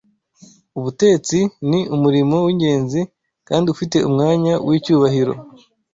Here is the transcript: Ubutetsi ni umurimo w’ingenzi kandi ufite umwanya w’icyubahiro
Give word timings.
Ubutetsi 0.77 1.37
ni 1.69 1.79
umurimo 1.95 2.35
w’ingenzi 2.45 3.01
kandi 3.47 3.65
ufite 3.73 3.97
umwanya 4.07 4.53
w’icyubahiro 4.67 5.33